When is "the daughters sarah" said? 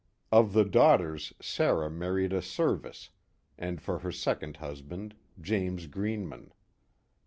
0.53-1.91